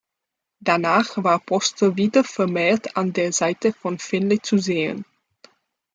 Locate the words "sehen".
4.57-5.05